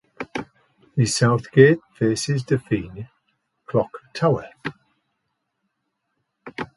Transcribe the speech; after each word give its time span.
The 0.95 1.05
south 1.05 1.51
gate 1.51 1.77
faces 1.93 2.41
Dufferin 2.41 3.07
Clock 3.67 3.91
Tower. 4.15 4.49